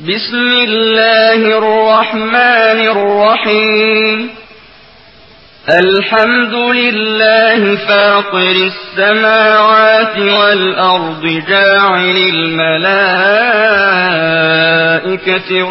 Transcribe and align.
بسم 0.00 0.52
الله 0.52 1.58
الرحمن 1.58 2.80
الرحيم. 2.96 4.30
الحمد 5.68 6.54
لله 6.54 7.76
فاطر 7.76 8.56
السماوات 8.72 10.18
والأرض 10.18 11.42
جاعل 11.48 12.16
الملائكة 12.34 13.00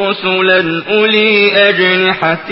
رسلا 0.10 0.84
أولي 0.90 1.70
أجنحة 1.70 2.52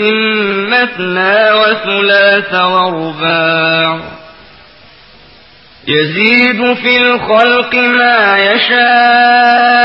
مثنى 0.70 1.52
وثلاث 1.52 2.54
ورباع. 2.54 4.00
يزيد 5.88 6.74
في 6.74 6.98
الخلق 6.98 7.74
ما 7.74 8.38
يشاء 8.38 9.84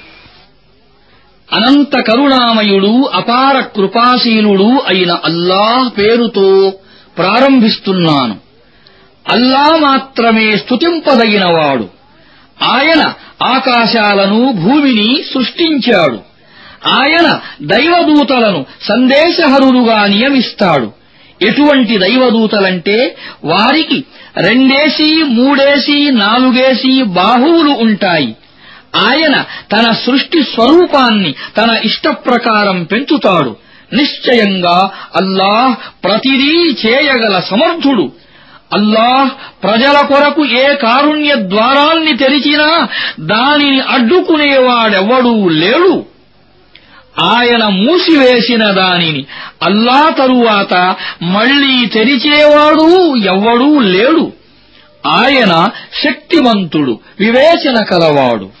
అనంత 1.53 2.01
కరుణామయుడు 2.01 3.09
అపార 3.13 3.59
కృపాశీలుడు 3.59 4.81
అయిన 4.87 5.11
అల్లాహ్ 5.11 5.97
పేరుతో 5.97 6.73
ప్రారంభిస్తున్నాను. 7.17 8.35
అల్లా 9.31 9.77
మాత్రమే 9.81 10.57
స్తుతింపదగినవాడు. 10.57 11.89
ఆయన 12.63 13.13
ఆకాశాలను 13.43 14.51
భూమిని 14.51 15.23
సృష్టించాడు. 15.33 16.19
ఆయన 16.87 17.39
దైవదూతలను 17.61 18.65
సందేశహరులుగా 18.81 20.07
నియమిస్తాడు. 20.07 20.91
ఎటువంటి 21.41 21.97
దైవదూతలంటే 21.97 23.15
వారికి 23.45 24.03
రెండేసి 24.37 25.23
మూడేసి 25.23 26.11
నాలుగేసి 26.11 27.03
బాహువులు 27.03 27.69
ఉంటాయి. 27.69 28.35
ఆయన 28.95 29.45
తన 29.71 29.91
సృష్టి 29.91 30.43
స్వరూపాన్ని 30.43 31.35
తన 31.57 31.79
ఇష్టప్రకారం 31.83 32.83
పెంచుతాడు. 32.83 33.55
నిశ్చయంగా 33.93 34.91
అల్లాహ్ 35.15 36.03
ప్రతిదీ 36.03 36.75
చేయగల 36.87 37.39
సమర్థుడు. 37.39 38.11
అల్లాహ్ 38.73 39.29
ప్రజల 39.63 40.05
కొరకు 40.05 40.45
ఏ 40.45 40.75
కారుణ్య 40.75 41.35
ద్వారాల్ని 41.35 42.17
తెరిచినా 42.17 42.87
దానిని 43.19 43.79
అడ్డుకునేవాడెవ్వడూ 43.79 45.49
లేడు. 45.49 46.05
ఆయన 47.19 47.67
మూసివేసిన 47.67 48.71
దానిని 48.71 49.25
అల్లా 49.63 50.09
తరువాత 50.17 50.95
మళ్ళీ 51.21 51.85
తెరిచేవాడు 51.85 53.15
ఎవ్వడూ 53.15 53.79
లేడు. 53.79 54.33
ఆయన 55.05 55.69
శక్తివంతుడు 56.03 56.99
వివేచన 57.19 57.83
కలవాడు. 57.83 58.60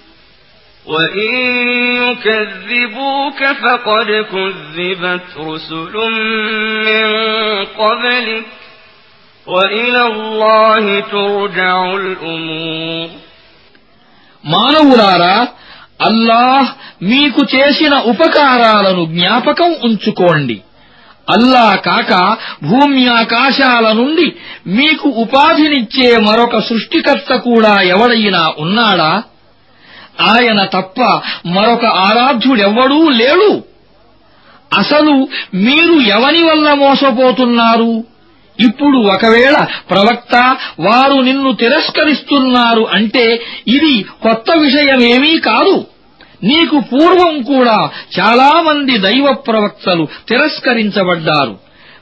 وإن 0.90 1.32
يكذبوك 2.02 3.40
فقد 3.54 4.08
كذبت 4.32 5.28
رسل 5.40 5.94
من 6.86 7.06
قبلك 7.76 8.46
وإلى 9.46 10.02
الله 10.04 10.84
ترجع 11.12 11.76
الأمور 11.94 13.08
మానవులారా 14.44 15.36
అల్లాహ్ 16.00 16.68
మీకు 17.02 17.42
చేసిన 17.54 17.94
ఉపకారాలను 18.12 19.02
జ్ఞాపకం 19.12 19.70
ఉంచుకోండి 19.86 20.56
అల్లా 21.28 21.68
కాక 21.86 22.12
భూమి 22.64 23.04
ఆకాశాల 23.12 23.86
నుండి 23.92 24.26
మీకు 24.76 25.08
ఉపాధినిచ్చే 25.22 26.10
మరొక 26.26 26.58
సృష్టికర్త 26.68 27.30
కూడా 27.48 27.72
ఎవడైనా 27.94 28.42
ఉన్నాడా 28.64 29.10
ఆయన 30.19 30.63
తప్ప 30.63 31.01
మరొక 31.45 31.85
ఆరాధ్యుడెవ్వడూ 31.85 33.09
లేడు. 33.09 33.63
అసలు 34.77 35.27
మీరు 35.53 35.93
ఎవని 35.93 36.43
వల్ల 36.43 36.73
మోసపోతున్నారు? 36.73 38.03
ఇప్పుడు 38.59 38.97
ఒకవేళ 38.97 39.65
ప్రవక్త 39.89 40.57
వారు 40.79 41.13
నిన్ను 41.13 41.53
తిరస్కరిస్తున్నారు 41.53 42.87
అంటే 42.91 43.41
ఇది 43.67 44.05
కొత్త 44.23 44.51
విషయమేమీ 44.57 45.39
కాదు. 45.39 45.85
నీకు 46.43 46.79
పూర్వం 46.79 47.41
కూడా 47.41 47.89
చాలామంది 48.19 48.97
దైవ 48.97 49.33
ప్రవక్తలు 49.33 50.07
తిరస్కరించబడ్డారు. 50.27 51.57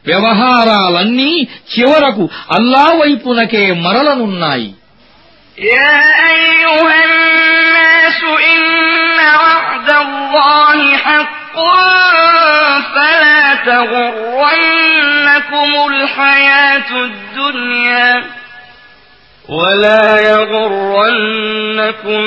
వ్యవహారాలన్నీ 0.06 1.48
చివరకు 1.80 2.30
అల్లా 2.52 2.86
వైపునకే 2.96 3.74
మరలనున్నాయి. 3.74 4.74
الناس 8.10 8.24
إن 8.24 9.20
وعد 9.20 9.90
الله 9.90 10.98
حق 10.98 11.56
فلا 12.96 13.56
تغرنكم 13.66 15.70
الحياة 15.92 16.92
الدنيا 16.92 18.24
ولا 19.50 20.22
يغرنكم 20.22 22.22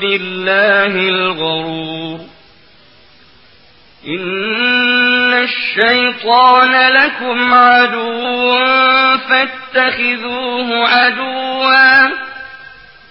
بالله 0.00 1.08
الغرور. 1.08 2.20
إن 4.06 5.32
الشيطان 5.32 6.92
لكم 6.92 7.54
عدو 7.54 8.58
فاتخذوه 9.28 10.88
عدوا. 10.88 12.33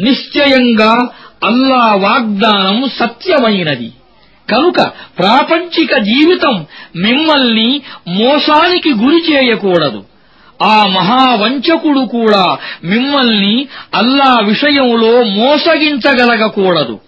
నిశ్చయంగా 0.00 1.08
అల్లా 1.44 1.94
వాగ్దానం 1.94 2.90
సత్యమైనది. 3.00 3.92
కనుక 4.50 4.76
ప్రాపంచిక 5.18 5.96
జీవితం 5.96 6.66
మిమ్మల్ని 6.96 7.82
మోసానికి 8.08 8.90
గురి 8.90 9.32
చేయకూడదు. 9.32 10.04
ఆ 10.62 10.86
మహావంచకుడు 10.86 12.00
కూడా 12.00 12.58
మిమ్మల్ని 12.84 13.68
అల్లా 13.94 14.38
విషయంలో 14.44 15.22
మోసగించగలగకూడదు. 15.22 17.00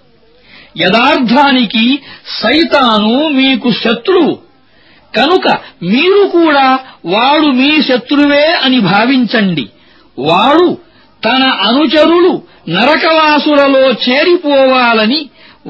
యథార్థానికి 0.78 1.98
సైతాను 2.42 3.28
మీకు 3.28 3.72
శత్రువు. 3.72 4.38
కనుక 5.16 5.48
మీరు 5.82 6.28
కూడా 6.28 6.78
వాడు 7.06 7.46
మీ 7.46 7.82
శత్రువే 7.82 8.46
అని 8.64 8.80
భావించండి. 8.80 9.68
వాడు 10.18 10.78
తన 11.24 11.42
అనుచరులు 11.42 12.42
నరకవాసులలో 12.67 13.83
చేరిపోవాలని 14.05 15.21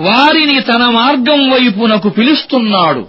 వారిని 0.08 0.58
తన 0.62 0.84
మార్గం 0.96 1.40
వైపునకు 1.52 2.10
పిలుస్తున్నాడు 2.10 3.04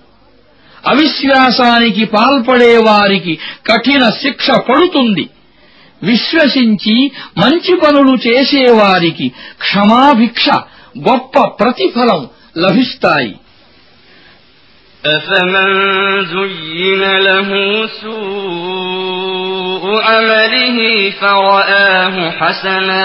అవిశ్వాసానికి 0.84 2.04
పాల్పడే 2.06 2.74
వారికి 2.86 3.32
కఠిన 3.66 4.04
శిక్ష 4.22 4.46
పడుతుంది 4.68 5.24
విశ్వసించి 6.02 6.96
మంచి 7.38 7.74
పనులు 7.82 8.14
చేసేవారికి 8.26 9.26
క్షమాభిక్ష 9.60 10.46
గొప్ప 11.08 11.34
ప్రతిఫలం 11.60 12.22
లభిస్తాయి 12.58 13.34
أفمن 15.02 15.70
زين 16.26 17.02
له 17.20 17.50
سوء 18.02 19.84
عمله 20.02 20.78
فرآه 21.12 22.30
حسنا 22.30 23.04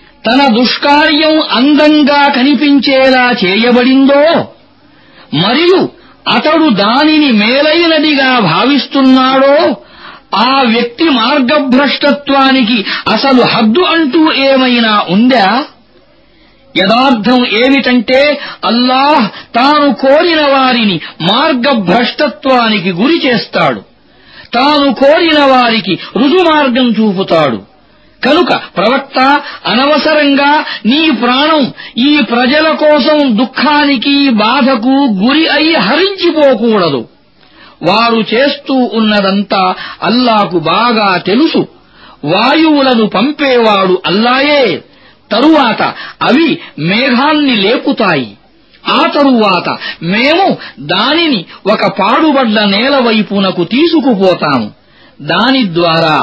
తన 0.25 0.47
దుష్కార్యం 0.47 1.41
అందంగా 1.51 2.29
కనిపించేలా 2.29 3.31
చేయబడిందో 3.45 4.23
మరియు 5.33 5.89
అతడు 6.27 6.69
దానిని 6.69 7.31
మేలైనదిగా 7.31 8.39
భావిస్తున్నాడో 8.39 9.75
ఆ 10.35 10.61
వ్యక్తి 10.61 11.03
మార్గభ్రష్టత్వానికి 11.03 12.85
అసలు 13.11 13.41
హద్దు 13.41 13.81
అంటూ 13.81 14.33
ఏమైనా 14.33 15.05
ఉందా? 15.09 15.63
యదార్థం 16.77 17.45
ఏమిటంటే 17.45 18.41
అల్లాహ్ 18.65 19.55
తాను 19.55 19.93
కోరిన 19.93 20.41
వారిని 20.41 20.99
మార్గభ్రష్టత్వానికి 21.21 22.91
గురి 22.91 23.25
చేస్తాడు. 23.25 23.81
తాను 24.53 24.93
కోరిన 24.93 25.39
వారికి 25.39 25.99
రుజుమార్గం 26.17 26.87
చూపుతాడు. 26.87 27.70
కనుక 28.25 28.61
ప్రవక్త 28.77 29.41
అనవసరంగా 29.65 30.65
నీ 30.85 31.11
ప్రాణం 31.11 31.73
ఈ 31.97 32.21
ప్రజల 32.21 32.71
కోసం 32.71 33.37
దుఃఖానికి 33.37 34.29
బాధకు 34.29 35.13
గురి 35.23 35.47
అయి 35.47 35.75
హరించిపోకూడదు. 35.75 37.07
వారు 37.83 38.23
చేస్తూ 38.33 38.89
ఉన్నదంతా 38.93 39.73
అల్లాకు 40.03 40.59
బాగా 40.59 41.17
తెలుసు. 41.17 41.67
వాయువులను 42.25 43.05
పంపేవాడు 43.05 44.01
అల్లాయే. 44.05 44.83
తరువాత 45.31 45.81
అవి 46.21 46.57
మేఘాన్ని 46.79 47.55
లేపుతాయి. 47.55 48.37
ఆ 48.87 49.05
తరువాత 49.15 49.77
మేము 50.03 50.57
దానిని 50.79 51.45
ఒక 51.71 51.87
పాడుబడ్డ 51.99 52.59
నేల 52.59 52.97
వైపునకు 52.97 53.63
తీసుకుపోతాము. 53.63 54.80
దాని 55.30 55.62
ద్వారా 55.76 56.16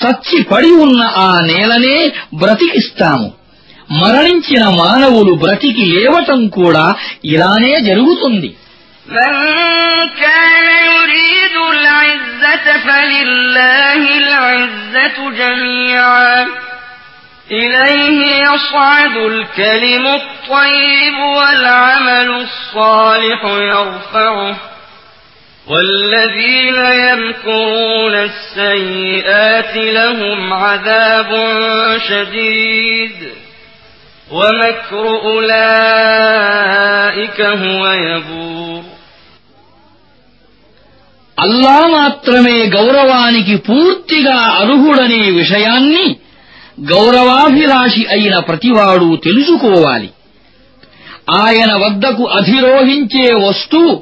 చచ్చి 0.00 0.38
పడి 0.50 0.70
ఉన్న 0.84 1.00
ఆ 1.20 1.30
నేలనే 1.48 1.96
బ్రతికిస్తాము 2.42 3.28
మరణించిన 3.98 4.62
మానవులు 4.80 5.32
బ్రతికి 5.44 5.84
లేవటం 5.96 6.40
కూడా 6.58 6.86
ఇలానే 7.34 7.74
జరుగుతుంది 7.88 8.50
من 9.08 9.34
كان 10.20 10.66
يريد 10.90 11.56
العزة 11.74 12.66
فلله 12.86 14.02
العزة 14.18 15.16
جميعا 15.40 16.36
إليه 17.50 18.20
يصعد 18.44 19.16
الكلم 19.32 20.06
الطيب 20.08 21.16
والعمل 21.36 22.30
الصالح 22.38 23.40
يرفعه 23.44 24.56
والذين 25.66 26.76
يمكرون 27.04 28.14
السيئات 28.14 29.76
لهم 29.76 30.52
عذاب 30.54 31.30
شديد 32.08 33.18
ومكر 34.30 35.04
أولئك 36.08 37.38
هو 37.40 37.82
يبور 38.04 38.82
అల్లా 41.38 41.78
మాత్రమే 41.92 42.56
గౌరవానికి 42.76 43.54
పూర్తిగా 43.68 44.38
అర్హుడనే 44.62 45.22
విషయాన్ని 45.40 46.06
గౌరవాభిలాషి 46.92 48.02
అయిన 48.14 48.34
ప్రతివాడు 48.38 49.08
తెలుసుకోవాలి 49.26 50.08
ఆయన 51.42 51.70
వద్దకు 51.84 52.24
అధిరోహించే 52.38 53.26
వస్తువు 53.44 53.92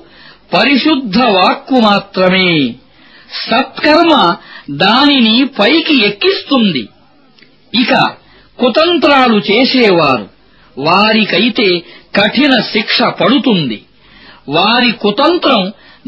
పరిశుద్ధ 0.53 1.19
వాక్కు 1.37 1.79
మాత్రమే 1.81 2.51
సత్కర్మ 3.47 4.13
దానిని 4.79 5.37
పైకి 5.59 5.95
ఎక్కిస్తుంది 6.07 6.85
ఇక 7.73 7.93
కుతంత్రాలు 8.59 9.39
చేసేవారు 9.51 10.27
వారికైతే 10.77 11.69
కఠిన 12.15 12.55
శిక్ష 12.73 12.99
పడుతుంది 13.21 13.79
వారి 14.49 14.91
కుతంత్రం 15.01 15.63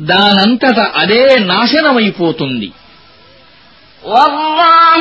దానంతట 0.09 0.81
అదే 0.97 1.23
నాశనమైపోతుంది 1.47 2.71
والله 4.03 5.01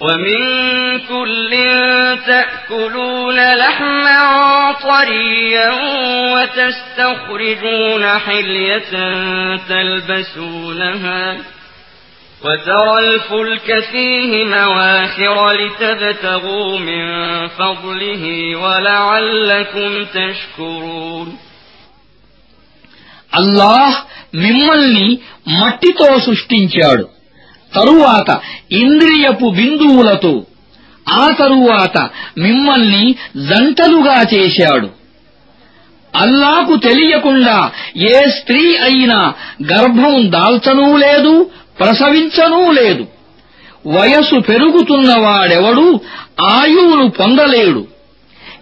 ومن 0.00 0.38
كل 1.08 1.50
تأكلون 2.26 3.54
لحما 3.54 4.22
طريا 4.82 5.70
وتستخرجون 6.34 8.04
حلية 8.18 8.92
تلبسونها 9.68 11.36
وترى 12.44 12.98
الفلك 12.98 13.84
فيه 13.92 14.44
مواخر 14.44 15.36
لتبتغوا 15.52 16.78
من 16.78 17.04
فضله 17.48 18.24
ولعلكم 18.56 19.90
تشكرون 20.04 21.28
అల్లాహ్ 23.32 23.96
మిమ్మల్ని 24.34 25.08
మట్టితో 25.60 26.08
సృష్టించాడు 26.18 27.04
తరువాత 27.75 28.39
ఇంద్రియపు 28.71 29.49
బిందువులతో 29.49 30.45
ఆ 31.09 31.29
తరువాత 31.39 32.09
మిమ్మల్ని 32.37 33.15
జంటలుగా 33.37 34.23
చేశాడు. 34.33 34.89
అల్లాకు 36.15 36.75
తెలియకుండా 36.75 37.71
ఏ 37.97 38.19
స్త్రీ 38.29 38.77
అయినా 38.77 39.33
గర్భం 39.71 40.31
దాల్చనూ 40.31 40.97
లేదు 40.97 41.51
ప్రసవించనూ 41.79 42.71
లేదు. 42.71 43.07
వయసు 43.87 44.39
పెరుగుతున్నవాడెవడూ? 44.39 45.99
ఆయువును 46.41 47.09
పొందలేడు. 47.09 47.87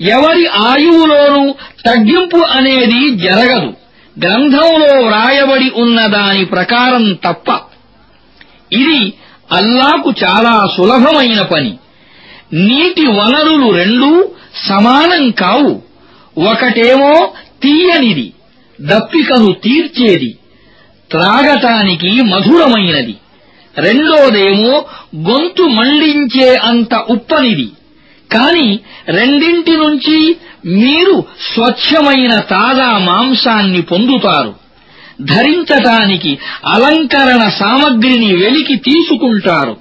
ఎవరి 0.02 0.48
ఆయువులోనూ 0.48 1.56
తగ్గింపు 1.86 2.38
అనేది 2.38 3.10
జరగదు. 3.10 3.74
గ్రంథంలో 4.26 5.02
వ్రాయబడి 5.02 5.72
ఉన్న 5.76 6.08
దాని 6.08 6.46
ప్రకారం 6.46 7.14
తప్ప. 7.14 7.73
ఇది 8.74 9.14
అల్లాకు 9.52 10.14
చాలా 10.24 10.68
సులభమైన 10.78 11.42
పని. 11.42 11.78
నీటి 12.54 13.08
వనరులు 13.08 13.72
రెండూ 13.72 14.30
సమానం 14.68 15.32
కావు. 15.32 15.82
ఒకటేమో 16.50 17.34
తీయనిది 17.64 18.34
దప్పికను 18.82 19.52
తీర్చేది 19.52 20.38
త్రాగటానికి 21.12 22.22
మధురమైనది. 22.22 23.16
రెండోదేమో 23.78 24.86
గొంతు 25.30 25.62
మండించే 25.62 26.56
అంత 26.56 26.96
ఉప్పనిది. 26.96 27.72
కాని 28.32 28.80
రెండింటి 29.08 29.72
నుంచి 29.72 30.36
మీరు 30.66 31.24
స్వచ్ఛమైన 31.54 32.40
తాజా 32.40 32.98
మాంసాన్ని 32.98 33.82
పొందుతారు. 33.82 34.63
ధరించటానికి 35.24 36.40
అలంకరణ 36.66 37.50
సామగ్రిని 37.50 38.36
వెలికి 38.36 38.76
తీసుకుంటారు. 38.76 39.78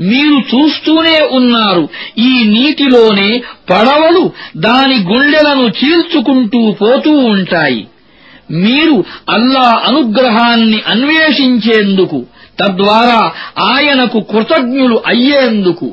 మీరు 0.00 0.34
చూస్తూనే 0.34 1.28
ఉన్నారు 1.32 1.88
ఈ 2.18 2.44
నీటిలోనే 2.44 3.42
పడవలు 3.70 4.30
దాని 4.56 4.94
గుండెలను 4.94 5.68
చీల్చుకుంటూ 5.68 6.70
పోతూ 6.72 7.10
ఉంటాయి. 7.10 7.86
మీరు 8.50 9.04
అల్లా 9.28 9.82
అనుగ్రహాన్ని 9.86 10.82
అన్వేషించేందుకు 10.86 12.26
తద్వారా 12.60 13.32
ఆయనకు 13.64 14.20
కృతజ్ఞులు 14.20 15.02
అయ్యేందుకు. 15.06 15.92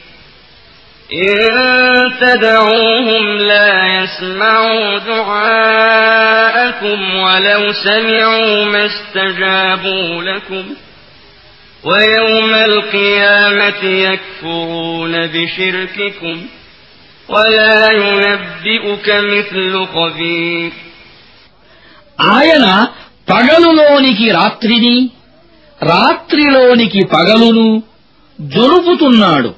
إن 1.12 1.38
تدعوهم 2.20 3.36
لا 3.38 3.98
يسمعوا 3.98 4.98
دعاءكم 4.98 7.16
ولو 7.16 7.72
سمعوا 7.72 8.64
ما 8.64 8.86
استجابوا 8.86 10.22
لكم 10.22 10.64
ويوم 11.84 12.54
القيامة 12.54 13.84
يكفرون 13.84 15.26
بشرككم 15.26 16.46
ولا 17.28 17.92
ينبئك 17.92 19.08
مثل 19.08 19.86
خبير 19.94 20.72
ఆయన 22.36 22.64
పగలులోనికి 23.30 24.26
రాత్రిని 24.38 24.96
రాత్రిలోనికి 25.82 27.00
పగలును 27.14 27.68
జరుపుతున్నాడు 28.54 29.50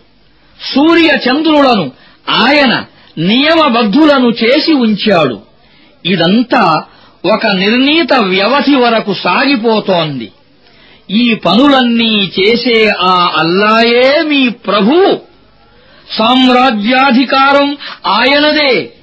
సూర్య 0.63 1.09
చంద్రులను 1.29 1.91
ఆయన 2.29 2.85
నియమబద్ధులను 3.17 4.33
చేసి 4.43 4.73
ఉంచాడు. 4.73 5.39
ఇదంతా 6.05 6.83
ఒక 7.33 7.47
నిర్ణీత 7.47 8.13
వ్యవధి 8.13 8.75
వరకు 8.75 9.13
సాగిపోతోంది. 9.13 10.31
ఈ 11.11 11.33
పనులన్నీ 11.33 12.31
చేసే 12.39 12.89
ఆ 12.89 13.31
అల్లాయే 13.37 14.21
మీ 14.21 14.49
ప్రభువు 14.49 15.19
సామ్రాజ్యాధికారం 16.17 17.77
ఆయనదే. 18.07 18.93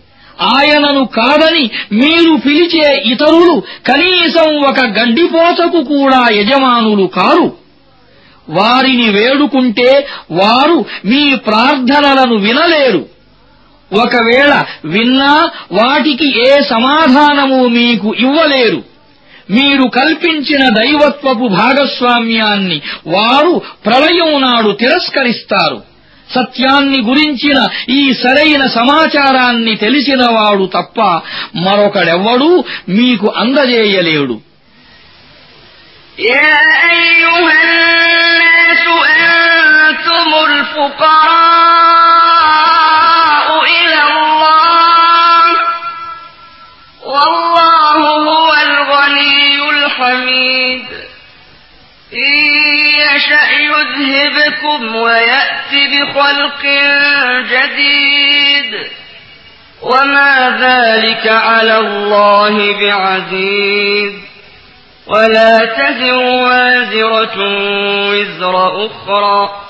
ఆయనను 0.40 1.04
కాదని 1.04 1.70
మీరు 1.92 2.36
పిలిచే 2.36 3.02
ఇతరులు 3.06 3.62
కనీసం 3.88 4.62
ఒక 4.62 4.80
గడ్డిపోతకు 4.80 5.82
కూడా 5.82 6.28
యజమానులు 6.30 7.06
కారు. 7.06 7.59
వారిని 8.49 9.07
వేడుకుంటే 9.15 9.91
వారు 10.39 10.77
మీ 11.11 11.21
ప్రార్థనలను 11.47 12.35
వినలేరు 12.43 13.03
ఒకవేళ 13.91 14.51
విన్నా 14.93 15.33
వాటికి 15.71 16.27
ఏ 16.43 16.51
సమాధానము 16.69 17.59
మీకు 17.75 18.09
ఇవ్వలేరు 18.19 18.81
మీరు 19.49 19.85
కల్పించిన 19.95 20.63
దైవత్వపు 20.77 21.47
భాగస్వామ్యాన్ని 21.57 22.77
వారు 23.07 23.51
ప్రళయం 23.85 24.31
నాడు 24.41 24.71
తిరస్కరిస్తారు 24.81 25.77
సత్యాన్ని 26.29 26.99
గురించిన 27.09 27.57
ఈ 27.91 28.01
సరైన 28.21 28.63
సమాచారాన్ని 28.77 29.75
తెలిసినవాడు 29.83 30.65
తప్ప 30.75 30.99
మరొకడెవ్వడూ 31.65 32.51
మీకు 32.97 33.29
అందజేయలేడు 33.41 34.37
يا 36.25 36.53
أيها 36.89 37.57
الناس 37.63 38.08
أنتم 40.20 40.44
الفقراء 40.44 41.20
إلى 43.64 44.02
الله. 44.02 45.44
والله 47.04 47.96
هو 48.08 48.54
الغني 48.54 49.70
الحميد. 49.70 50.86
إن 52.12 52.36
يشأ 52.98 53.50
يذهبكم 53.50 54.96
ويأت 54.96 55.72
بخلق 55.72 56.62
جديد. 57.50 58.90
وما 59.82 60.58
ذلك 60.60 61.26
على 61.26 61.78
الله 61.78 62.80
بعزيز. 62.80 64.12
ولا 65.06 65.58
تزر 65.58 66.14
وازرة 66.14 67.38
وزر 68.10 68.86
أخرى. 68.86 69.69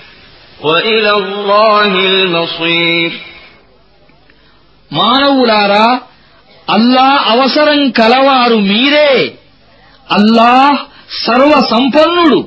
وإلى 0.60 1.12
الله 1.12 1.92
المصير 2.12 3.10
మానవులారా 4.90 5.86
అల్లా 6.68 7.08
అవసరం 7.32 7.80
కలవారు 7.92 8.58
మీరే 8.70 9.10
అల్లాహ్ 10.08 10.78
సర్వ 11.24 11.52
సంపన్నుడు 11.72 12.38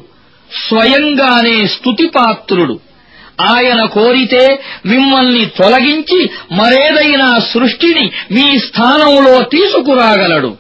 స్వయంగానే 0.52 1.58
స్తుతిపాత్రుడు 1.74 2.76
ఆయన 3.50 3.82
కోరితే 3.96 4.44
మిమ్మల్ని 4.86 5.44
తొలగించి 5.60 6.20
మరేదైనా 6.60 7.30
సృష్టిని 7.52 8.06
మీ 8.32 8.48
స్థానంలో 8.60 9.36
తీసుకురాగలడు 9.54 10.52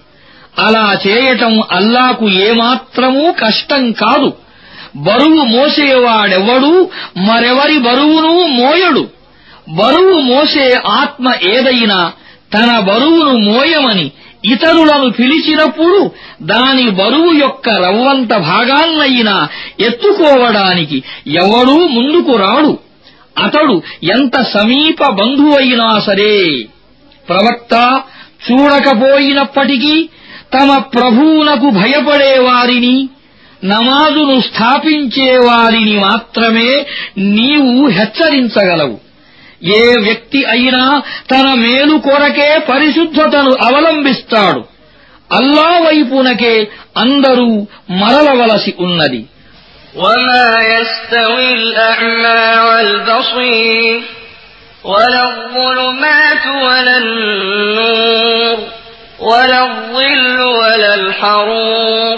అలా 0.65 0.87
చేయటం 1.05 1.53
అల్లాకు 1.71 2.25
ఏమాత్రమూ 2.45 3.25
కష్టం 3.43 3.83
కాదు 4.03 4.29
బరువు 4.96 5.44
మోసేవాడెవడూ? 5.44 6.90
మరెవరి 7.16 7.78
బరువును 7.78 8.46
మోయడు? 8.46 9.08
బరువు 9.68 10.20
మోసే 10.20 10.80
ఆత్మ 10.86 11.32
ఏదైనా 11.42 12.12
తన 12.54 12.78
బరువును 12.78 13.36
మోయమని 13.36 14.10
ఇతరులను 14.44 15.10
పిలిచినప్పుడు 15.10 16.10
దాని 16.42 16.90
బరువు 16.90 17.32
యొక్క 17.32 17.68
రవ్వంత 17.68 18.36
భాగాన్నయినా 18.36 19.48
ఎత్తుకోవడానికి 19.80 21.02
ఎవడూ 21.26 21.86
ముందుకు 21.86 22.36
రాడు. 22.36 22.78
అతడు 23.44 23.82
ఎంత 24.02 24.42
సమీప 24.42 25.06
బంధువైనా 25.10 26.00
సరే 26.00 26.62
ప్రవక్త 27.28 28.02
చూడకపోయినప్పటికీ 28.50 30.08
తమ 30.54 30.78
ప్రభువునకు 30.78 31.70
భయపడే 31.70 32.38
వారిని 32.38 33.08
నమాజును 33.63 34.35
స్థాపించే 34.47 35.29
వారిని 35.47 35.95
మాత్రమే 36.07 36.69
నీవు 37.35 37.71
హెచ్చరించగలవు 37.97 38.97
ఏ 39.79 39.85
వ్యక్తి 40.05 40.41
అయినా 40.53 40.83
తన 41.31 41.47
మేలు 41.63 41.95
కొరకే 42.05 42.49
పరిశుద్ధతను 42.69 43.51
అవలంబిస్తాడు 43.67 44.61
అల్లా 45.29 45.67
వైపునకే 45.85 46.55
అందరూ 47.03 47.49
మరలవలసి 48.01 48.73
ఉన్నది 48.87 49.21
وما 49.95 50.49
يستوي 50.73 51.49
الأعمى 51.53 52.41
والبصير 52.67 53.97
ولا 54.85 55.23
الظلمات 55.31 56.43
ولا 56.65 56.95
النور 56.97 58.57
ولا 59.21 59.59
الظل 59.69 60.19
ولا 60.61 60.91
الحرور 60.95 62.17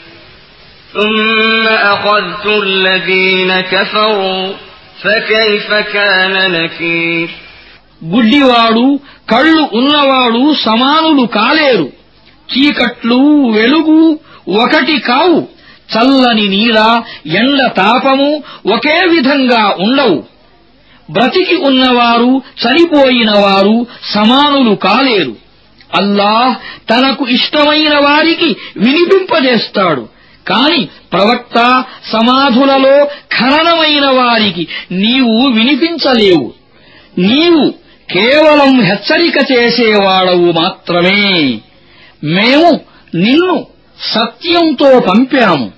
ثم 0.94 1.64
أخذت 1.66 2.46
الذين 2.64 3.60
كفروا 3.62 4.42
فكيف 5.02 5.68
كان 5.94 6.34
نكير 6.52 7.28
గుడ్డివాడు 8.02 8.86
కళ్ళు 9.32 9.62
ఉన్నవాడు 9.72 10.42
సమానులు 10.64 11.24
కాలేరు 11.36 11.86
చీకట్లు 12.48 13.20
వెలుగు 13.56 14.00
ఒకటి 14.56 14.96
కావు 15.08 15.38
చల్లని 15.88 16.46
నీడ 16.48 16.78
ఎండ 17.40 17.60
తాపము 17.78 18.28
ఒకే 18.74 18.98
విధంగా 19.12 19.62
ఉండవు 19.84 20.18
బ్రతికి 21.08 21.56
ఉన్నవారు 21.68 22.30
చనిపోయిన 22.62 23.32
వారు 23.44 23.76
సమానులు 24.14 24.74
కాలేరు 24.86 25.34
అల్లాహ్ 25.90 26.52
తనకు 26.90 27.24
ఇష్టమైన 27.36 27.94
వారికి 28.06 28.48
వినిపింపజేస్తాడు 28.84 30.04
కాని 30.47 30.87
ప్రవక్త 31.13 31.83
సమాధులలో 32.11 33.05
ఖననమైన 33.05 34.05
వారికి 34.05 34.67
నీవు 34.91 35.49
వినిపించలేవు. 35.49 36.53
నీవు 37.17 37.73
కేవలం 38.13 38.81
హెచ్చరిక 38.81 39.51
చేసేవాడవు 39.51 40.51
మాత్రమే. 40.51 41.59
మేము 42.23 42.81
నిన్ను 43.15 43.67
సత్యంతో 44.01 44.99
పంపాము. 44.99 45.71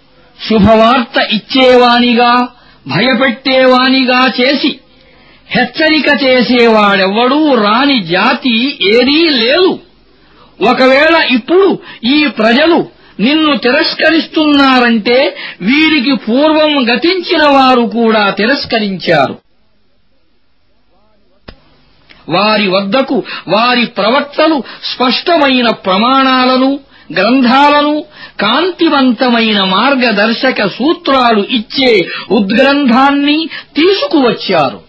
శుభవార్త 0.50 1.32
ఇచ్చేవానిగా 1.32 2.48
భయపెట్టేవానిగా 2.88 4.32
చేసి 4.42 4.80
హెచ్చరిక 5.50 6.24
చేసేవాడెవ్వడూ 6.24 7.56
రాని 7.56 8.04
జాతి 8.04 8.78
ఏదీ 8.82 9.30
లేదు. 9.30 9.80
ఒకవేళ 10.62 11.16
ఇప్పుడు 11.32 11.80
ఈ 12.04 12.28
ప్రజలు 12.28 12.88
నిన్ను 13.24 13.58
తిరస్కరిస్తున్నారంటే 13.58 15.36
వీరికి 15.62 16.16
పూర్వం 16.16 16.96
గతించిన 16.96 17.44
వారు 17.44 17.82
కూడా 17.82 18.30
తిరస్కరించారు. 18.30 19.38
వారి 22.30 22.68
వద్దకు 22.68 23.24
వారి 23.48 23.86
ప్రవక్తలు 23.86 24.64
స్పష్టమైన 24.84 25.70
ప్రమాణాలను 25.70 26.80
గ్రంథాలను 27.14 28.06
కాంతివంతమైన 28.40 29.64
మార్గదర్శక 29.64 30.68
సూత్రాలు 30.68 31.46
ఇచ్చే 31.50 32.08
ఉద్గ్రంథాన్ని 32.32 33.50
తీసుకువచ్చారు. 33.76 34.82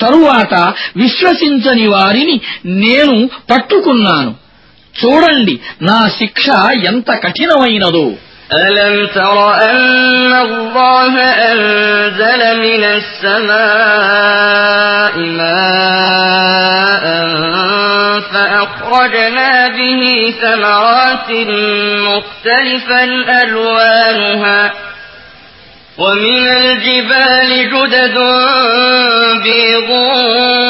తరువాత 0.00 0.72
విశ్వసించని 0.96 1.86
వారిని 1.86 2.40
నేను 2.66 3.26
పట్టుకున్నాను. 3.26 4.43
చూడండి 4.95 5.55
నా 5.89 5.99
శిక్ష 6.19 6.45
ఎంత 6.91 7.09
కఠినమైనదో 7.25 8.07
ألم 8.67 9.07
تر 9.07 9.37
أن 9.69 10.33
الله 10.47 11.13
أنزل 11.51 12.41
من 12.65 12.83
السماء 12.99 14.35
ماء 15.39 17.05
فأخرجنا 18.33 19.67
به 19.67 20.01
ثمرات 20.41 21.29
مختلفا 22.07 23.03
ألوانها 23.43 24.73
ومن 25.97 26.47
الجبال 26.47 27.69
جدد 27.73 28.17
بيض 29.43 29.89
وحمر 29.89 30.62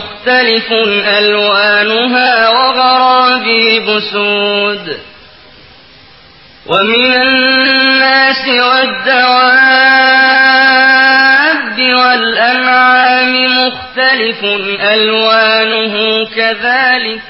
مختلف 0.00 0.72
ألوانها 1.18 2.48
وغرابيب 2.48 4.00
سود 4.12 4.98
ومن 6.66 7.12
الناس 7.14 8.48
والدواب 8.48 9.80
والأنعام 11.78 13.32
مختلف 13.66 14.44
ألوانه 14.80 16.26
كذلك 16.36 17.20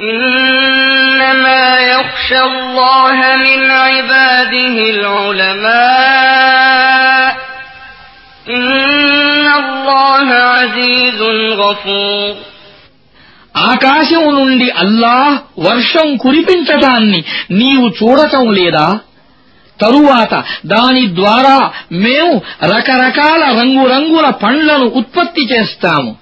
إنما 0.00 1.78
يخشى 1.80 2.40
الله 2.40 3.36
من 3.36 3.70
عباده 3.70 4.90
العلماء 4.90 6.16
إن 8.48 9.05
ఆకాశం 13.56 14.34
నుండి 14.34 14.70
అల్లాహ్ 14.70 15.60
వర్షం 15.60 16.16
కురిపించటాన్ని 16.16 17.24
నీవు 17.50 17.88
చూడటం 17.88 18.52
లేదా? 18.52 18.98
తరువాత 19.80 20.44
దాని 20.66 21.16
ద్వారా 21.16 21.70
మేము 21.92 22.42
రకరకాల 22.64 23.44
రంగురంగుల 23.60 24.30
పండ్లను 24.30 24.84
ఉత్పత్తి 24.84 25.42
చేస్తాము. 25.42 26.16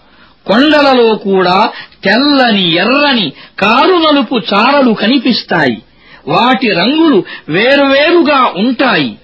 కొండలలో 0.47 1.15
కూడా 1.15 1.69
తెల్లని 2.05 2.75
ఎర్రని 2.75 3.33
కారు 3.59 3.95
నలుపు 3.95 4.41
చారలు 4.55 4.93
కనిపిస్తాయి. 4.93 5.83
వాటి 6.29 6.71
రంగులు 6.71 7.25
వేరువేరుగా 7.49 8.53
ఉంటాయి. 8.57 9.19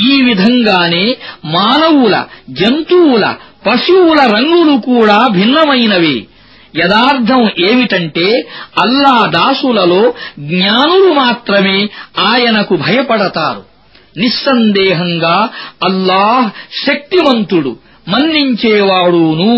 ఈ 0.00 0.22
విధంగానే 0.22 1.16
మానవుల 1.44 2.24
జంతువుల 2.50 3.34
పశువుల 3.65 4.19
రంగులు 4.35 4.75
కూడా 4.89 5.17
భిన్నమైనవే 5.37 6.17
యదార్థం 6.73 7.41
ఏమిటంటే 7.61 8.27
అల్లా 8.83 9.15
దాసులలో 9.33 10.03
జ్ఞానులు 10.51 11.09
మాత్రమే 11.19 11.77
ఆయనకు 12.27 12.75
భయపడతారు 12.85 13.61
నిస్సందేహంగా 14.15 15.37
అల్లాహ్ 15.83 16.47
శక్తివంతుడు 16.85 17.73
మన్నించేవాడును 18.07 19.55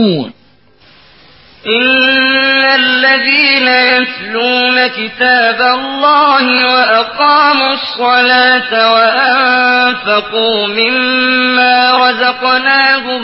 إن 1.73 2.63
الذين 2.75 3.67
يتلون 3.91 4.87
كتاب 4.89 5.59
الله 5.73 6.45
وأقاموا 6.65 7.73
الصلاة 7.73 8.71
وأنفقوا 8.93 10.67
مما 10.69 11.75
رزقناهم 11.99 13.23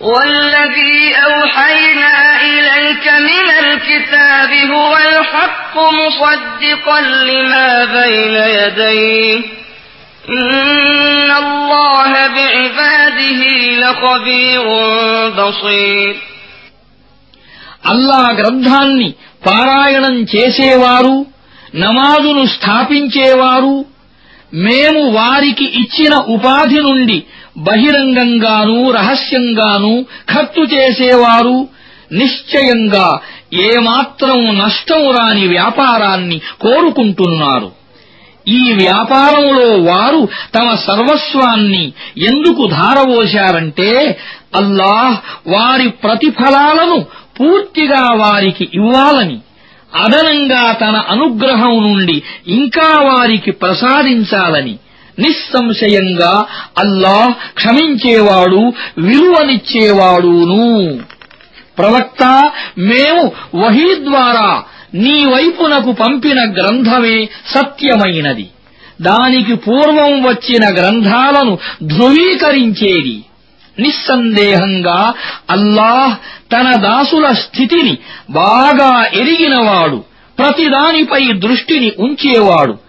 والذي 0.00 1.14
أوحينا 1.26 2.14
إليك 2.42 3.06
من 3.28 3.46
الكتاب 3.64 4.50
هو 4.70 4.96
الحق 4.98 5.74
مصدقا 5.76 7.00
لما 7.00 7.84
بين 7.84 8.34
يديه 8.58 9.38
إن 10.28 11.30
الله 11.32 12.12
بعباده 12.28 13.40
لخبير 13.82 14.64
بصير 15.38 16.14
అల్లా 17.92 18.22
గ్రంథాన్ని 18.38 19.08
పారాయణం 19.46 20.14
చేసేవారు 20.34 21.16
నమాజును 21.74 22.44
స్థాపించేవారు 22.54 23.74
మేము 24.66 25.02
వారికి 25.18 25.66
ఇచ్చిన 25.80 26.14
ఉపాధి 26.34 26.80
నుండి 26.86 27.18
బహిరంగంగానూ 27.57 28.91
రహస్యంగానూ 28.91 30.05
ఖర్చు 30.33 30.63
చేసేవారు 30.63 31.67
నిశ్చయంగా 32.11 33.19
ఏమాత్రం 33.53 34.57
నష్టం 34.57 35.09
రాని 35.09 35.47
వ్యాపారాన్ని 35.47 36.41
కోరుకుంటున్నారు. 36.61 37.71
ఈ 38.47 38.73
వ్యాపారంలో 38.73 39.91
వారు 39.91 40.27
తమ 40.55 40.75
సర్వస్వాన్ని 40.75 41.93
ఎందుకు 42.17 42.67
ధారవోశారంటే 42.67 44.19
అల్లాహ్ 44.55 45.17
వారి 45.47 45.89
ప్రతిఫలాలను 45.89 47.05
పూర్తిగా 47.39 48.15
వారికి 48.15 48.69
ఇవ్వాలని 48.73 49.39
అదనంగా 49.95 50.71
తన 50.71 50.95
అనుగ్రహం 51.09 51.83
నుండి 51.83 52.21
ఇంకా 52.47 52.99
వారికి 52.99 53.51
ప్రసాదించాలని 53.51 54.77
నిస్సంశయంగా 55.19 56.45
అల్లాహ్ 56.77 57.53
క్షమించేవాడు 57.53 58.73
విలువనిచ్చేవాడును. 58.97 60.99
ప్రవక్త 61.77 62.51
మేము 62.77 63.31
వహీ 63.55 63.95
ద్వారా 63.95 64.63
నీ 64.93 65.25
వైపునకు 65.25 65.91
పంపిన 65.91 66.53
గ్రంథమే 66.53 67.27
సత్యమైనది. 67.47 68.49
దానికి 69.01 69.55
పూర్వం 69.55 70.23
వచ్చిన 70.23 70.73
గ్రంథాలను 70.73 71.57
ధృవీకరించేది. 71.83 73.23
నిస్సందేహంగా 73.79 75.13
అల్లాహ్ 75.49 76.15
తన 76.53 76.75
దాసుల 76.75 77.31
స్థితిని 77.31 77.97
బాగా 78.29 79.05
ఎరిగినవాడు 79.05 80.03
ప్రతిదానిపై 80.37 81.33
దృష్టిని 81.33 81.91
ఉంచేవాడు. 81.99 82.88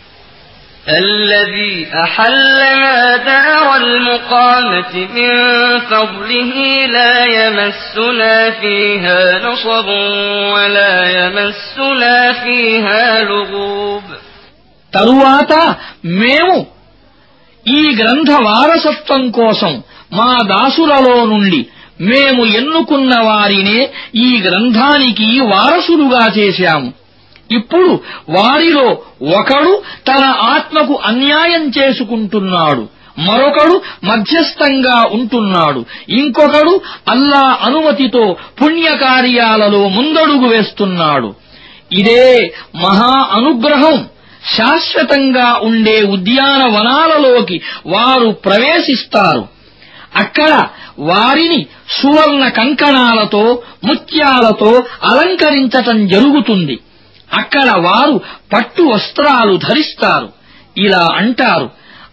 الذي 0.88 1.86
أحلنا 2.04 3.16
دار 3.16 3.76
المقامة 3.76 4.92
من 5.14 5.30
فضله 5.80 6.52
لا 6.86 7.24
يمسنا 7.38 8.50
فيها 8.50 9.38
نصب 9.38 9.88
ولا 10.54 10.96
يمسنا 11.10 12.32
فيها 12.32 13.24
لغوب 13.24 14.02
తరువాత 14.92 15.52
మేము 16.20 16.56
ఈ 17.66 17.82
గ్రంథ 17.96 18.30
వారసత్వం 18.48 19.22
కోసం 19.30 19.72
మా 20.12 20.32
దాసులలో 20.52 21.24
నుండి 21.24 21.60
మేము 22.00 22.42
ఎన్నుకున్న 22.58 23.12
వారినే 23.20 23.80
ఈ 24.14 24.42
గ్రంథానికి 24.42 25.28
వారసులుగా 25.52 26.24
చేశాము 26.38 26.88
ఇప్పుడు 27.51 27.99
వారిలో 28.29 28.97
ఒకడు 29.37 29.83
తన 30.07 30.25
ఆత్మకు 30.25 30.99
అన్యాయం 31.05 31.71
చేసుకుంటున్నాడు. 31.79 32.87
మరొకడు 33.19 33.81
మధ్యస్థంగా 34.03 35.03
ఉంటున్నాడు. 35.11 35.85
ఇంకొకడు 36.09 36.81
అల్లా 37.09 37.57
అనుమతితో 37.63 38.35
పుణ్యకార్యాలలో 38.61 39.87
ముందడుగు 39.87 40.47
వేస్తున్నాడు. 40.47 41.35
ఇదే 41.91 42.53
మహా 42.75 43.27
అనుగ్రహం. 43.31 44.07
శాశ్వతంగా 44.55 45.59
ఉండే 45.63 46.01
ఉద్యానవనాలలోకి 46.03 47.61
వారు 47.85 48.29
ప్రవేశిస్తారు. 48.29 49.47
అక్కడ 50.15 50.67
వారిని 50.99 51.65
సువర్ణ 51.89 52.47
కంకణాలతో 52.47 53.61
ముత్యాలతో 53.83 54.83
అలంకరించటం 55.03 56.07
జరుగుతుంది. 56.07 56.79
అక్కడ 57.33 57.69
వారు 57.77 58.21
పట్టు 58.53 58.81
వస్త్రాలు 58.81 59.57
ధరిస్తారు. 59.57 60.29
ఇలా 60.77 61.07
అంటారు. 61.15 61.69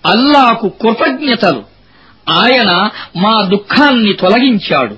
అల్లాకు 0.06 0.68
కృతజ్ఞతలు. 0.68 1.62
ఆయన 2.28 2.90
మా 3.16 3.42
దుఃఖాన్ని 3.42 4.12
తొలగించాడు. 4.12 4.96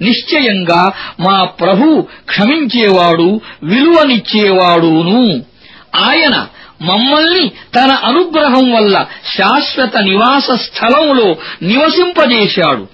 నిశ్చయంగా 0.00 0.92
మా 1.20 1.44
ప్రభు 1.44 2.08
క్షమించేవాడు 2.28 3.40
విలువనిచ్చేవాడును. 3.62 5.44
ఆయన 5.96 6.46
మమ్మల్ని 6.82 7.48
తన 7.48 7.90
అనుగ్రహం 7.90 8.72
వల్ల 8.72 9.06
శాశ్వత 9.38 9.98
నివాస 9.98 10.50
స్థలంలో 10.50 11.36
నివసింపజేశాడు. 11.62 12.88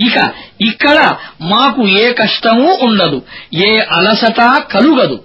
ఇక 0.00 0.30
ఇక్కడ 0.60 1.10
మాకు 1.40 1.88
ఏ 1.88 2.12
కష్టమూ 2.12 2.78
ఉండదు 2.82 3.22
ఏ 3.54 3.78
అలసట 3.78 4.62
కలుగదు. 4.72 5.24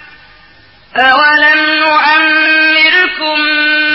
أولم 0.94 1.60
نعمركم 1.80 3.38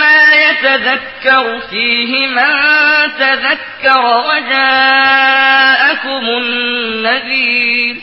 ما 0.02 0.20
يتذكر 0.42 1.46
فيه 1.70 2.28
من 2.28 2.52
تذكر 3.20 4.02
وجاءكم 4.28 6.24
النذير 6.42 7.96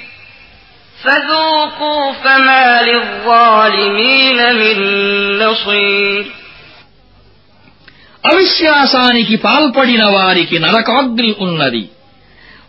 فذوقوا 1.05 2.13
فما 2.15 2.83
للظالمين 2.83 4.39
من 4.55 4.77
نصير 5.39 6.25
అవిశ్వాసానికి 8.25 9.35
పాల్పడిన 9.45 10.03
వారికి 10.17 10.57
నరకాగ్ని 10.65 11.31
ఉన్నది 11.45 11.83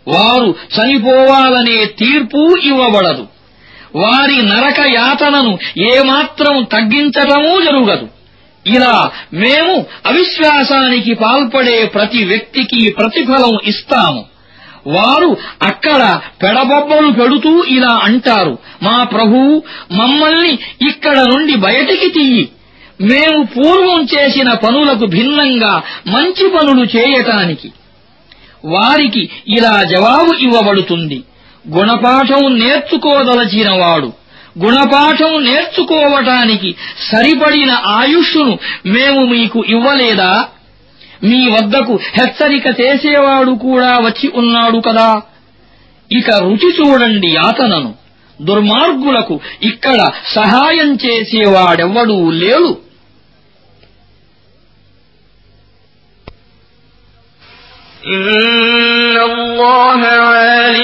వారు 0.06 0.48
చనిపోవాలనే 0.74 1.78
తీర్పు 2.00 2.42
ఇవ్వబడదు 2.70 3.24
వారి 3.95 4.37
నరక 4.41 4.79
యాతనను 4.79 5.57
ఏమాత్రం 5.77 6.63
తగ్గించటమూ 6.63 7.61
జరుగదు. 7.61 8.07
ఇలా 8.67 9.11
మేము 9.33 9.85
అవిశ్వాసానికి 10.05 11.13
పాల్పడే 11.13 11.85
ప్రతి 11.85 12.23
వ్యక్తికి 12.23 12.91
ప్రతిఫలం 12.91 13.57
ఇస్తాము. 13.65 14.25
వారు 14.87 15.37
అక్కడ 15.61 16.19
పెడబొబ్బలు 16.43 17.11
పెడుతూ 17.11 17.63
ఇలా 17.63 17.99
అంటారు 18.03 18.57
మా 18.83 19.03
ప్రభువు 19.03 19.63
మమ్మల్ని 19.91 20.59
ఇక్కడ 20.89 21.17
నుండి 21.19 21.55
బయటికి 21.55 22.09
తీయి. 22.09 22.49
మేము 23.01 23.43
పూర్వం 23.45 24.07
చేసిన 24.15 24.53
పనులకు 24.53 25.05
భిన్నంగా 25.05 25.81
మంచి 26.07 26.49
పనులు 26.49 26.97
చేయటానికి. 26.97 27.71
వారికి 28.65 29.29
ఇలా 29.47 29.83
జవాబు 29.83 30.33
ఇవ్వబడుతుంది. 30.41 31.23
గుణపాఠం 31.66 32.42
నేర్చుకోదలచినవాడు 32.60 34.08
గుణపాఠం 34.56 35.32
నేర్చుకోవటానికి 35.44 36.70
సరిపడిన 37.10 37.72
ఆయుష్ను 37.94 38.46
మేము 38.90 39.20
మీకు 39.26 39.60
ఇవ్వలేదా 39.74 40.32
మీ 41.22 41.40
వద్దకు 41.50 41.94
హెచ్చరిక 42.16 42.66
చేసేవాడు 42.80 43.52
కూడా 43.64 43.90
వచ్చి 44.06 44.28
ఉన్నాడు 44.40 44.78
కదా 44.86 45.08
ఇక 46.10 46.30
రుచి 46.44 46.70
చూడండి 46.78 47.30
యాతనను 47.34 47.90
దుర్మార్గులకు 48.38 49.34
ఇక్కడ 49.62 49.98
సహాయం 50.36 50.90
చేసేవాడెవ్వడూ 51.04 52.18
లేడు 52.42 52.70
إن 58.06 59.16
الله 59.22 60.00
عالم 60.24 60.83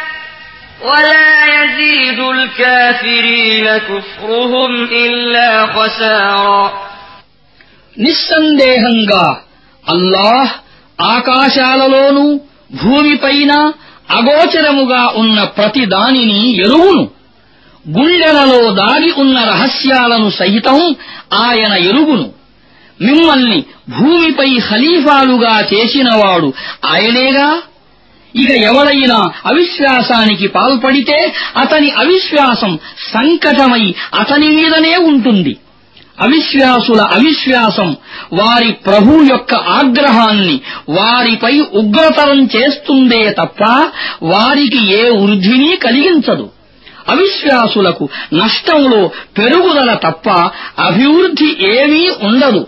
ولا 0.82 1.26
يزيد 1.54 2.20
الكافرين 2.20 3.66
كفرهم 3.80 4.70
إلا 4.96 5.48
خسارا 5.66 6.62
నిస్సందేహంగా 7.96 9.24
అల్లాహ్ 9.84 10.50
ఆకాశాలలోనూ 10.98 12.24
భూమిపైన 12.80 13.52
అగోచరముగా 14.10 15.02
ఉన్న 15.20 15.38
ప్రతి 15.56 15.84
దానిని 15.94 16.40
ఎరువును 16.64 17.04
గుండెలలో 17.84 18.60
దాగి 18.80 19.10
ఉన్న 19.22 19.36
రహస్యాలను 19.52 20.28
సహితం 20.38 20.78
ఆయన 21.44 21.72
ఎరుగును 21.90 22.26
మిమ్మల్ని 23.00 23.58
భూమిపై 23.96 24.50
ఖలీఫాలుగా 24.68 25.54
చేసినవాడు 25.72 26.48
ఆయనేగా 26.92 27.48
ఇక 28.35 28.49
ఎవడైనా 28.49 29.31
అవిశ్వాసానికి 29.45 30.47
పాల్పడితే 30.47 31.33
అతని 31.57 31.91
అవిశ్వాసం 31.91 32.79
సంకటమై 33.13 33.95
అతని 34.19 34.49
మీదనే 34.49 34.95
ఉంటుంది. 34.95 35.57
అవిశ్వాసుల 36.21 37.01
అవిశ్వాసం 37.01 37.95
వారి 38.33 38.71
ప్రభు 38.71 39.23
యొక్క 39.23 39.55
ఆగ్రహాన్ని 39.55 40.61
వారిపై 40.89 41.59
ఉగ్రతరం 41.59 42.49
చేస్తుందే 42.55 43.29
తప్ప 43.29 43.63
వారికి 44.23 44.93
ఏ 44.93 45.09
వృద్ధిని 45.09 45.75
కలిగించదు. 45.75 46.49
అవిశ్వాసులకు 47.09 48.09
నష్టంలో 48.33 49.07
పెరుగుదల 49.37 49.93
తప్ప 49.93 50.29
అభివృద్ధి 50.79 51.67
ఏమీ 51.79 52.09
ఉండదు. 52.23 52.67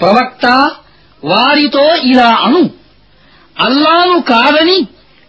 ప్రవక్త 0.00 0.70
వారితో 1.24 1.94
ఇలా 1.96 2.28
అను. 2.28 2.70
అల్లాను 3.60 4.20
కాదని 4.20 4.86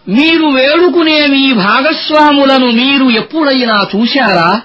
మీరు 0.08 0.46
వేడుకునే 0.46 1.26
మీ 1.26 1.52
భాగస్వాములను 1.52 2.70
మీరు 2.70 3.10
ఎప్పుడైనా 3.10 3.86
చూశారా? 3.96 4.60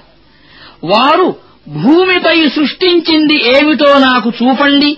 వారు 0.83 1.35
భూమిపై 1.67 2.49
సృష్టించింది 2.49 3.57
ఏమిటో 3.57 3.99
నాకు 3.99 4.29
చూపండి. 4.29 4.97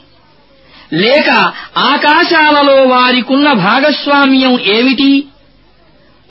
లేక 0.93 1.53
ఆకాశాలలో 1.77 2.83
వారికున్న 2.83 3.53
భాగస్వామ్యం 3.53 4.59
ఏమిటి? 4.59 5.27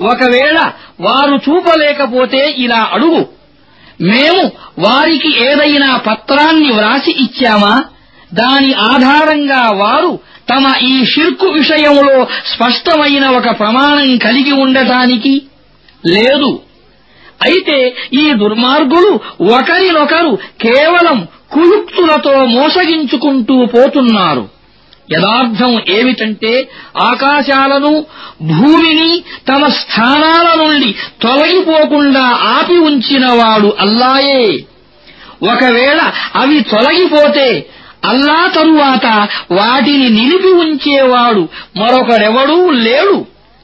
ఒకవేళ 0.00 0.72
వారు 1.00 1.50
చూపలేకపోతే 1.50 2.54
ఇలా 2.58 2.88
అడుగు. 2.92 3.28
మేము 4.00 4.52
వారికి 4.78 5.44
ఏదైనా 5.44 5.96
పత్రాన్ని 5.96 6.70
వ్రాసి 6.70 7.10
ఇచ్చామా? 7.10 7.84
దాని 8.34 8.74
ఆధారంగా 8.74 9.70
వారు 9.70 10.18
తమ 10.50 10.72
ఈ 10.82 11.04
షిర్కు 11.04 11.46
విషయంలో 11.46 12.26
స్పష్టమైన 12.54 13.28
ఒక 13.28 13.58
ప్రమాణం 13.58 14.16
కలిగి 14.16 14.52
ఉండటానికి 14.52 15.42
లేదు. 16.06 16.60
అయితే 17.42 17.96
ఈ 18.12 18.32
దుర్మార్గులు 18.32 19.20
ఒకరినొకరు 19.54 20.38
కేవలం 20.60 21.28
కుయుక్తులతో 21.50 22.44
మోసగించుకుంటూ 22.44 23.64
పోతున్నారు. 23.64 24.48
యథార్థం 25.12 25.82
ఏమిటంటే 25.88 26.68
ఆకాశాలను 26.98 28.06
భూమిని 28.42 29.22
తమ 29.48 29.68
స్థానాల 29.68 30.64
నుండి 30.64 30.94
తొలగిపోకుండా 31.22 32.24
ఆపి 32.24 32.74
ఉంచినవాడు 32.74 33.76
అల్లాయే. 33.80 34.64
ఒకవేళ 35.52 36.12
అవి 36.34 36.60
తొలగిపోతే 36.60 37.66
అల్లా 38.05 38.39
తరువాత 38.53 39.05
వాటిని 39.51 40.07
నిలిపి 40.09 40.51
ఉంచేవాడు 40.63 41.43
మరొకరెవడూ 41.79 42.57
లేడు 42.87 43.17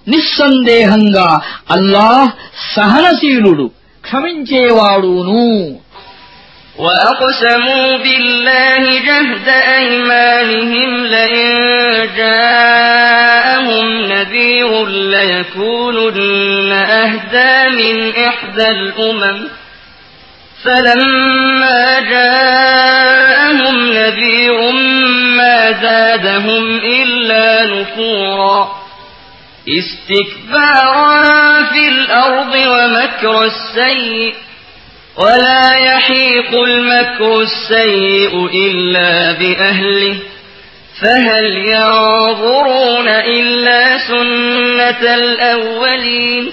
నిస్సందేహంగా 0.08 1.30
అల్లాహ్ 1.72 2.30
సహనశీలుడు 2.76 3.68
క్షమించేవాడును 4.04 5.44
وأقسموا 6.78 7.98
بالله 7.98 8.84
جهد 9.00 9.48
أيمانهم 9.76 10.92
لئن 11.08 11.50
جاءهم 12.18 13.88
نذير 14.04 14.72
ليكونن 15.14 16.72
أهدى 16.98 17.56
من 17.72 17.96
إحدى 18.22 18.68
الأمم 18.70 19.38
فلما 20.65 22.01
جاءهم 22.01 23.93
نذير 23.93 24.71
ما 25.37 25.73
زادهم 25.73 26.77
إلا 26.77 27.67
نفورا. 27.67 28.83
استكبارا 29.69 31.63
في 31.65 31.89
الأرض 31.89 32.55
ومكر 32.55 33.45
السيئ 33.45 34.35
ولا 35.17 35.75
يحيق 35.75 36.55
المكر 36.55 37.41
السيء 37.41 38.51
إلا 38.55 39.33
بأهله. 39.33 40.17
فهل 41.03 41.45
ينظرون 41.45 43.09
إلا 43.09 43.99
سنة 43.99 45.15
الأولين؟ 45.15 46.53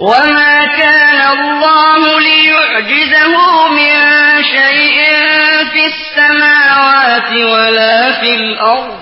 وما 0.00 0.64
كان 0.64 1.20
الله 1.38 2.20
ليعجزه 2.20 3.68
من 3.68 3.92
شيء 4.42 4.98
في 5.72 5.86
السماوات 5.86 7.32
ولا 7.32 8.20
في 8.20 8.34
الأرض 8.34 8.98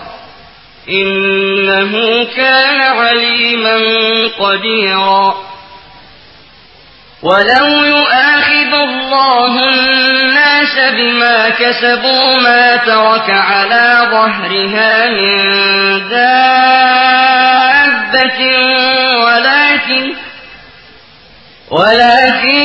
إنه 0.88 2.24
كان 2.36 2.80
عليما 2.80 3.78
قديرا. 4.38 5.34
ولو 7.22 7.66
يؤاخذ 7.84 8.74
الله 8.74 9.68
الناس 9.68 10.78
بما 10.78 11.48
كسبوا 11.48 12.40
ما 12.40 12.76
ترك 12.76 13.30
على 13.30 14.08
ظهرها 14.10 15.10
من 15.10 15.44
دابة 16.08 17.44
ولكن 19.24 20.23
ولكن 21.71 22.61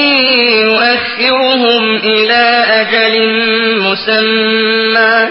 يؤخرهم 0.67 1.97
إلى 1.97 2.45
أجل 2.81 3.15
مسمى 3.87 5.29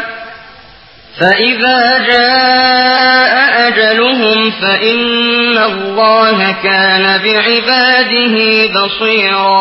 فإذا 1.20 1.80
جاء 2.12 3.34
أجلهم 3.68 4.52
فإن 4.52 5.58
الله 5.70 6.38
كان 6.64 7.06
بعباده 7.26 8.36
بصيرا 8.76 9.60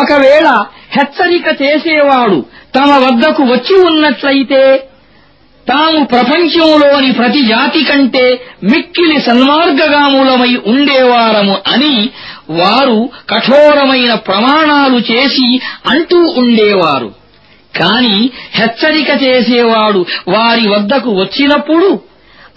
ఒకవేళ 0.00 0.46
హెచ్చరిక 0.96 1.46
చేసేవాడు 1.62 2.38
తమ 2.76 2.90
వద్దకు 3.04 3.42
వచ్చి 3.52 3.74
ఉన్నట్లయితే 3.88 4.62
తాము 5.69 6.05
ప్రపంచంలోని 6.05 7.11
ప్రతి 7.11 7.41
జాతి 7.41 7.83
కంటే 7.83 8.41
మిక్కిలి 8.63 9.21
సన్మార్గగాములమై 9.21 10.59
ఉండేవారము 10.65 11.57
అని 11.67 12.09
వారు 12.49 13.09
కఠోరమైన 13.29 14.13
ప్రమాణాలు 14.13 14.97
చేసి 15.11 15.59
అంటూ 15.85 16.33
ఉండేవారు. 16.37 17.13
కాని 17.75 18.29
హెచ్చరిక 18.53 19.23
చేసేవాడు 19.23 20.05
వారి 20.27 20.67
వద్దకు 20.67 21.11
వచ్చినప్పుడు 21.11 21.99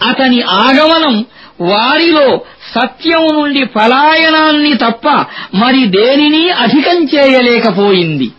అతని 0.09 0.41
ఆగమనం 0.41 1.25
వారిలో 1.61 2.41
సత్యం 2.75 3.27
నుండి 3.33 3.65
పలాయనాన్ని 3.65 4.73
తప్ప 4.73 5.07
మరి 5.55 5.85
దేనిని 5.85 6.49
అధికం 6.49 7.07
చేయలేకపోయింది. 7.15 8.31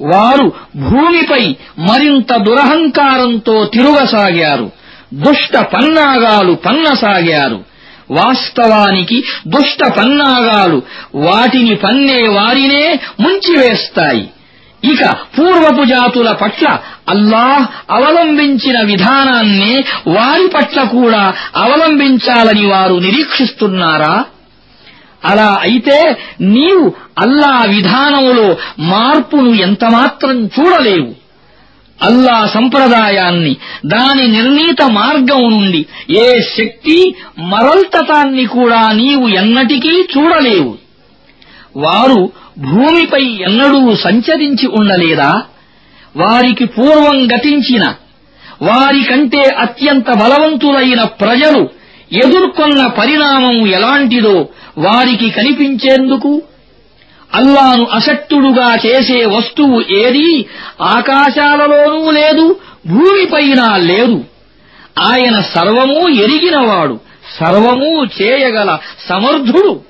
వారు 0.00 0.52
భూమిపై 0.76 1.56
మరింత 1.78 2.36
దురహంకారంతో 2.36 3.64
తిరుగసాగారు. 3.64 4.70
దుష్ట 5.14 5.56
పన్నాగాలు 5.56 6.52
పన్నసాగారు. 6.52 7.64
వాస్తవానికి 8.10 9.24
దుష్ట 9.48 9.84
పన్నాగాలు 9.84 10.82
వాటిని 11.14 11.74
పన్నే 11.74 12.28
వారినే 12.28 12.98
ముంచివేస్తాయి. 13.20 14.28
ఇక 14.84 15.04
పూర్వపు 15.38 15.84
జాతుల 15.84 16.32
పట్ల 16.32 16.78
అల్లాహ్ 17.08 17.92
అవలంబించిన 17.92 18.80
విధానాన్నే 18.82 19.84
వారి 20.06 20.48
పట్ల 20.48 20.82
కూడా 20.82 21.34
అవలంబించాలని 21.56 22.66
వారు 22.66 22.94
నిరీక్షిస్తున్నారా? 22.94 24.24
అలా 25.24 25.58
అయితే 25.60 26.16
నీవు 26.40 26.92
అల్లా 27.18 27.64
విధానములో 27.68 28.56
మార్పును 28.78 29.54
ఎంతమాత్రం 29.54 30.46
చూడలేవు. 30.46 31.14
అల్లా 32.02 32.46
సంప్రదాయాన్ని 32.46 33.56
దాని 33.86 34.28
నిర్ణీత 34.28 34.82
మార్గం 34.82 35.50
నుండి 35.50 35.86
ఏ 36.10 36.40
శక్తి 36.40 37.14
మరల్తతాన్ని 37.38 38.46
కూడా 38.46 38.92
నీవు 38.92 39.28
ఎన్నటికీ 39.28 40.06
చూడలేవు. 40.16 40.78
వారు 41.76 42.32
భూమిపై 42.58 43.24
ఎన్నడూ 43.24 43.96
సంచరించి 43.96 44.68
ఉండలేదా? 44.68 45.42
వారికి 46.16 46.64
పూర్వం 46.64 47.26
గతించిన 47.26 47.94
వారికంటే 48.62 49.42
అత్యంత 49.42 50.10
బలవంతులైన 50.10 51.02
ప్రజలు 51.02 51.77
ఎదుర్కొన్న 52.12 52.86
పరిణామం 52.86 53.66
ఎలాంటిదో 53.66 54.48
వారికి 54.78 55.30
కనిపించేందుకు 55.30 56.42
అల్లాను 57.34 57.84
అసట్టుడుగా 57.84 58.78
చేసే 58.86 59.24
వస్తువు 59.24 59.82
ఏదీ 59.92 60.46
ఆకాశాలలోనూ 60.80 62.10
లేదు 62.10 62.60
భూమిపైన 62.86 63.76
లేదు. 63.76 64.24
ఆయన 64.98 65.40
సర్వమూ 65.40 66.08
ఎరిగినవాడు 66.08 67.00
సర్వమూ 67.40 68.04
చేయగల 68.04 68.78
సమర్థుడు. 69.08 69.80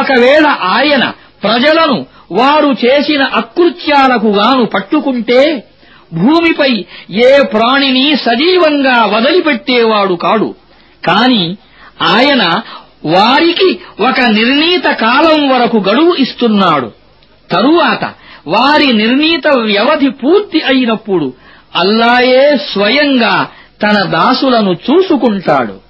ఒకవేళ 0.00 0.46
ఆయన 0.46 1.12
ప్రజలను 1.42 2.06
వారు 2.32 2.76
చేసిన 2.84 3.22
అకృత్యాలకు 3.22 4.26
గాను 4.26 4.66
పట్టుకుంటే 4.66 5.64
భూమిపై 6.12 6.84
ఏ 7.10 7.42
ప్రాణిని 7.42 8.16
సజీవంగా 8.16 9.04
వదిలిపెట్టేవాడు 9.04 10.14
కాడు. 10.14 10.54
కాని 11.06 11.56
ఆయన 12.02 12.42
వారికి 13.04 13.78
ఒక 14.00 14.20
నిర్ణీత 14.20 14.84
కాలం 14.84 15.48
వరకు 15.48 15.76
గడువు 15.76 16.14
ఇస్తున్నాడు. 16.14 16.92
తరువాత 17.50 18.12
వారి 18.46 18.92
నిర్ణీత 18.92 19.48
వ్యవధి 19.48 20.08
పూర్తి 20.08 20.62
అయినప్పుడు 20.62 21.32
అల్లాయే 21.76 22.56
స్వయంగా 22.56 23.48
తన 23.82 24.02
దాసులను 24.02 24.70
చూసుకుంటాడు. 24.70 25.83